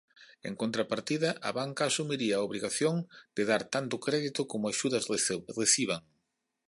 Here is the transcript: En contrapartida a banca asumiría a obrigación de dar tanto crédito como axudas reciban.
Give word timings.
En 0.49 0.53
contrapartida 0.61 1.29
a 1.49 1.51
banca 1.59 1.83
asumiría 1.85 2.35
a 2.37 2.45
obrigación 2.47 2.95
de 3.35 3.43
dar 3.51 3.63
tanto 3.75 3.95
crédito 4.05 4.41
como 4.51 4.65
axudas 4.67 5.05
reciban. 5.61 6.01